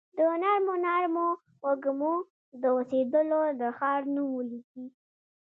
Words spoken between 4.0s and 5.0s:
نوم ولیکي